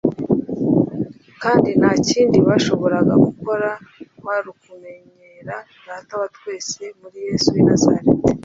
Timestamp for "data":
5.85-6.13